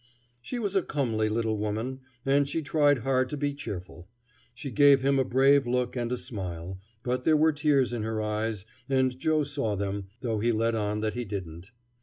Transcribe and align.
She 0.41 0.57
was 0.57 0.75
a 0.75 0.81
comely 0.81 1.29
little 1.29 1.59
woman, 1.59 1.99
and 2.25 2.47
she 2.49 2.63
tried 2.63 3.01
hard 3.05 3.29
to 3.29 3.37
be 3.37 3.53
cheerful. 3.53 4.09
She 4.55 4.71
gave 4.71 5.01
him 5.03 5.19
a 5.19 5.23
brave 5.23 5.67
look 5.67 5.95
and 5.95 6.11
a 6.11 6.17
smile, 6.17 6.79
but 7.03 7.23
there 7.23 7.37
were 7.37 7.53
tears 7.53 7.93
in 7.93 8.01
her 8.01 8.19
eyes, 8.19 8.65
and 8.89 9.19
Joe 9.19 9.43
saw 9.43 9.75
them, 9.75 10.07
though 10.21 10.39
he 10.39 10.51
let 10.51 10.73
on 10.73 11.01
that 11.01 11.13
he 11.13 11.23
didn't. 11.23 11.69